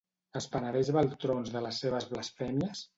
Es 0.39 0.47
penedeix 0.55 0.89
Baltrons 0.97 1.55
de 1.59 1.65
les 1.69 1.85
seves 1.87 2.13
blasfèmies? 2.17 2.87